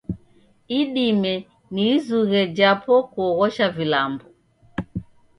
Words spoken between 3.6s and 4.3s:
vilambo.